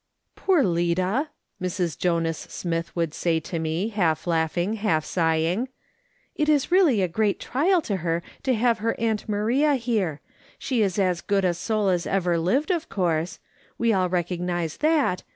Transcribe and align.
"Poor 0.35 0.63
Lida," 0.63 1.29
Mrs. 1.61 1.95
Jonas 1.95 2.39
Smith 2.49 2.95
would 2.95 3.13
say 3.13 3.39
to 3.41 3.59
me, 3.59 3.89
half 3.89 4.25
laughing, 4.25 4.73
half 4.77 5.05
sighing," 5.05 5.67
it 6.35 6.49
is 6.49 6.71
really 6.71 7.03
a 7.03 7.07
great 7.07 7.39
trial 7.39 7.83
to 7.83 7.97
her 7.97 8.23
to 8.41 8.55
have 8.55 8.79
her 8.79 8.99
aunt 8.99 9.29
Maria 9.29 9.75
here; 9.75 10.19
she 10.57 10.81
is 10.81 10.97
as 10.97 11.21
good 11.21 11.45
a 11.45 11.53
soul 11.53 11.89
as 11.89 12.07
ever 12.07 12.39
lived, 12.39 12.71
of 12.71 12.89
course— 12.89 13.37
we 13.77 13.93
all 13.93 14.09
recognise 14.09 14.77
that 14.77 14.81
'POOR 14.81 14.89
LI 14.89 14.97
DA 14.97 15.11
AiVD 15.11 15.19
THE 15.19 15.19
REST." 15.19 15.25